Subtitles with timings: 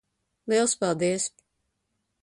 [0.49, 1.31] Liels paldies.